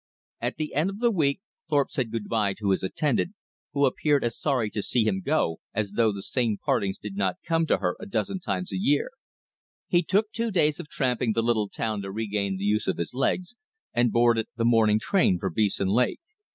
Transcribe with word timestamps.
At 0.39 0.55
the 0.57 0.73
end 0.73 0.89
of 0.89 0.97
the 0.99 1.11
week 1.11 1.41
Thorpe 1.69 1.91
said 1.91 2.09
good 2.11 2.27
by 2.27 2.55
to 2.55 2.71
his 2.71 2.81
attendant, 2.81 3.35
who 3.73 3.85
appeared 3.85 4.23
as 4.23 4.35
sorry 4.35 4.71
to 4.71 4.81
see 4.81 5.03
him 5.03 5.21
go 5.23 5.59
as 5.75 5.91
though 5.91 6.11
the 6.11 6.23
same 6.23 6.57
partings 6.57 6.97
did 6.97 7.15
not 7.15 7.37
come 7.45 7.67
to 7.67 7.77
her 7.77 7.95
a 7.99 8.07
dozen 8.07 8.39
times 8.39 8.73
a 8.73 8.77
year; 8.79 9.11
he 9.87 10.01
took 10.01 10.31
two 10.31 10.49
days 10.49 10.79
of 10.79 10.89
tramping 10.89 11.33
the 11.33 11.43
little 11.43 11.69
town 11.69 12.01
to 12.01 12.11
regain 12.11 12.57
the 12.57 12.63
use 12.63 12.87
of 12.87 12.97
his 12.97 13.13
legs, 13.13 13.53
and 13.93 14.11
boarded 14.11 14.47
the 14.55 14.65
morning 14.65 14.97
train 14.99 15.37
for 15.37 15.51
Beeson 15.51 15.89
Lake. 15.89 16.19